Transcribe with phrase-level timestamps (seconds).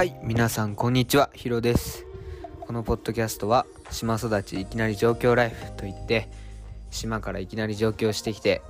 [0.00, 2.06] はい皆さんこんにちはヒロです。
[2.62, 6.30] このポッドキャストは島育ちいきなり上京ライフといって
[6.90, 8.62] 島からいきなり上京してきて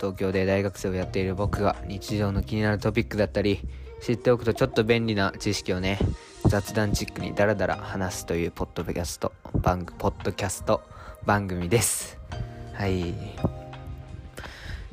[0.00, 3.60] 東京で大学生をやっている僕が日常の気になるトピックだったり
[4.00, 6.00] 知っておくとちょっと便利な知識をね
[6.48, 10.82] 雑談チックにダラダラ話すというポッドキャスト番ポッドキャスト
[11.24, 12.18] 番組です。
[12.74, 13.14] はい。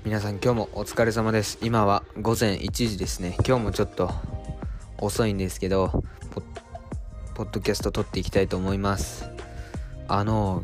[0.06, 1.58] 皆さん今日もお疲れ様です。
[1.64, 3.36] 今は午前1時ですね。
[3.44, 4.12] 今日もちょっと
[5.02, 6.42] 遅いんですけどポ
[7.36, 9.30] ポッドキャスト撮っていきたいと思います。
[10.08, 10.64] あの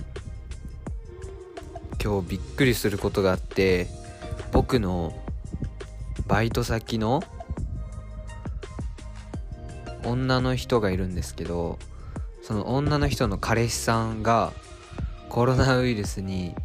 [2.04, 3.88] 今日びっくりすることがあって
[4.52, 5.14] 僕の
[6.28, 7.24] バイト先の
[10.04, 11.80] 女の人がいるんですけど
[12.44, 14.54] その女の人の彼氏さんが
[15.30, 16.56] コロナウイルスに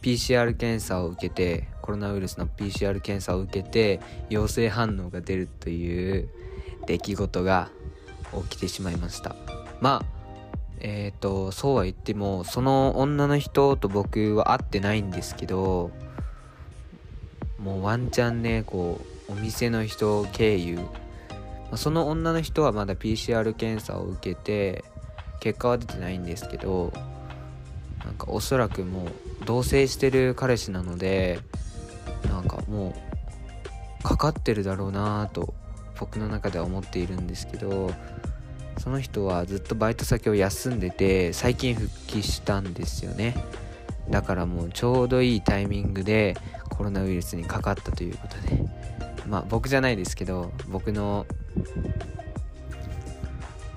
[0.00, 6.28] PCR 検査を受けてコロナウイルスの PCR 検査を受けて陽性反応が出るという
[6.86, 7.70] 出来事が
[8.48, 9.36] 起きてしまいました。
[9.80, 10.22] まあ
[10.80, 15.90] えっ、ー、とそうは言ってもその女の人と僕は会ってないんですけど
[17.58, 20.80] もうワンチャンねこうお店の人経由。
[21.76, 24.84] その女の人はまだ PCR 検査を受けて
[25.40, 26.92] 結果は出てないんですけど
[28.04, 29.08] なんかおそらくもう
[29.46, 31.40] 同棲してる彼氏なので
[32.28, 32.94] なんかも
[34.00, 35.54] うかかってるだろうなと
[36.02, 37.92] 僕の中では思っているんですけど
[38.78, 43.36] その人はずっとバイト先を休んでて最近復帰したんですよね。
[44.10, 46.36] だからもうちょうどいいタイミングで
[46.70, 48.64] コロナウイルスにかかったということで。
[49.28, 51.26] まあ僕じゃないですけど僕の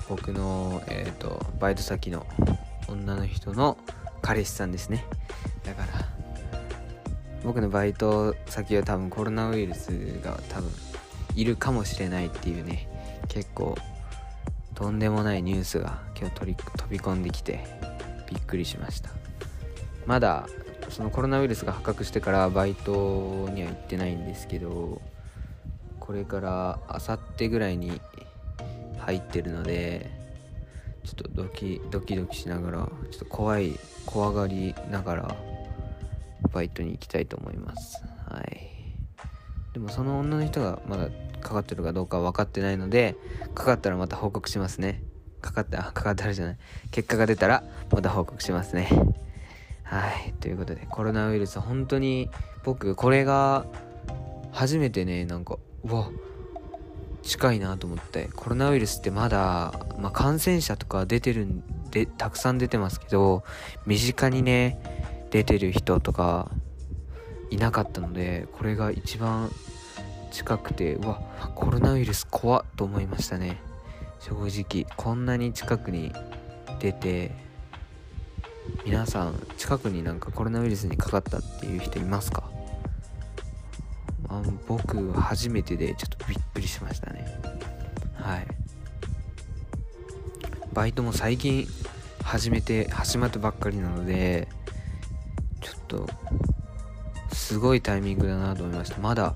[0.10, 2.26] 僕のえっ、ー、とバイト先の
[2.88, 3.78] 女の人の
[4.24, 5.06] 彼氏さんですね。
[5.64, 6.08] だから
[7.44, 9.90] 僕のバイト先は多分コロナウイルス
[10.24, 10.72] が多分
[11.36, 12.88] いるかもしれないっていうね
[13.28, 13.78] 結構
[14.74, 16.46] とんでもないニュースが今日飛
[16.90, 17.66] び込んできて
[18.30, 19.10] びっくりしました。
[20.06, 20.48] まだ
[20.90, 25.02] そのコロナウイルスが発覚してからバイトには行ってないんですけど
[26.00, 28.00] これからあさってぐらいに
[29.00, 30.12] 入ってるので
[31.04, 35.36] ちょっとドキドキドキしながらちょっと怖い怖がりながら
[36.54, 38.02] バイトに行きたいと思います。
[38.30, 38.65] はい。
[39.76, 41.10] でもその女の人がまだ
[41.42, 43.18] かかってるかどうか分かってないので
[43.54, 45.04] かかったらまた報告しますね。
[45.42, 46.58] かかった かかったらじゃない。
[46.92, 48.88] 結果が出たらまた報告しますね。
[49.84, 50.34] はい。
[50.40, 52.30] ということでコロナウイルス本当に
[52.64, 53.66] 僕これが
[54.54, 56.10] 初めてねなんかうわ
[57.22, 58.30] 近いなと思って。
[58.34, 63.44] コロナウイルスってまだ、まあ、感染者とか出てるんでたくさん出てますけど
[63.86, 66.50] 身近にね出てる人とか
[67.50, 69.52] いなかったのでこれが一番
[70.32, 71.22] 近くてうわ
[71.56, 73.58] コロナウイルス怖っと思いましたね。
[74.20, 76.12] 正直こんなに近くに
[76.80, 77.32] 出て
[78.84, 82.50] 皆さん近くになんかコロナウイルスにかかったっていう人いますか？
[84.28, 87.26] あ僕初めてでちょっとびっくりしましたね。
[88.16, 88.48] はい。
[90.74, 91.68] バイトも最近
[92.24, 94.48] 始めて始まったばっかりなので
[95.62, 96.10] ちょっと
[97.46, 98.98] すごいタイミングだなと思いました。
[98.98, 99.36] まだ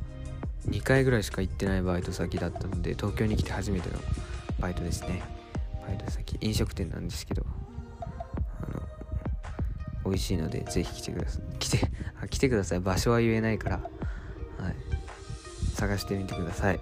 [0.68, 4.00] 2回ぐらいしか行ってないバイト先だったので東京に来て初めての
[4.58, 5.22] バイトですね。
[5.86, 7.46] バイト先飲食店なんですけど
[8.02, 8.06] あ
[8.74, 8.82] の
[10.06, 11.42] 美味しいのでぜひ来てください。
[11.60, 12.80] 来てあ来てください。
[12.80, 13.76] 場所は言えないから。
[13.78, 14.76] はい。
[15.76, 16.80] 探してみてください。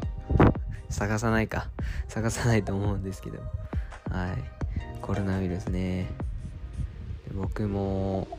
[0.89, 1.67] 探さないか。
[2.07, 3.39] 探さないと思うんですけど。
[4.09, 5.01] はい。
[5.01, 6.07] コロナウイルスね。
[7.35, 8.29] 僕も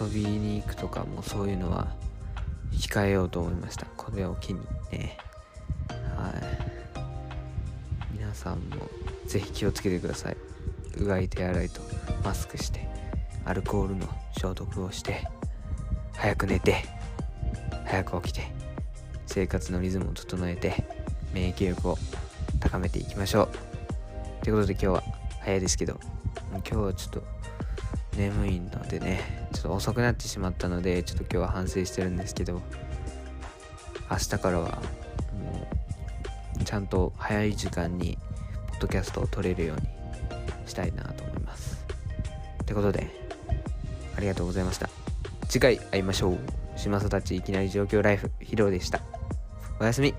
[0.00, 1.94] 遊びに行くとかもそういうのは
[2.72, 3.86] 控えようと思いました。
[3.96, 4.60] これを機に
[4.90, 5.16] ね。
[6.16, 8.12] はい。
[8.12, 8.88] 皆さんも
[9.26, 10.36] ぜひ気をつけてください。
[10.98, 11.80] うがい手洗いと
[12.24, 12.86] マスクして
[13.44, 15.28] アルコールの消毒をして
[16.14, 16.84] 早く寝て
[17.84, 18.50] 早く起きて
[19.26, 20.84] 生活のリズムを整えて
[21.32, 21.98] 免疫力を
[22.60, 23.42] 高めていきましょ
[24.42, 24.44] う。
[24.44, 25.02] ということで今日は
[25.40, 26.00] 早いですけど
[26.52, 27.22] 今日はちょっと
[28.16, 32.60] 眠いのでねちょっと遅くなってしまったのでちょっと今日は反省してるんですけど
[34.10, 34.82] 明日からは
[35.32, 35.66] も
[36.60, 38.18] うちゃんと早い時間に
[38.68, 39.88] ポッドキャストを撮れるように
[40.66, 41.82] したいなと思います。
[42.62, 43.08] ってことで
[44.14, 44.90] ありがとうございました。
[45.48, 46.38] 次回会いましょう。
[46.76, 49.00] 島育ちいきなり状況ライフヒロでした。
[49.80, 50.14] おやすみ。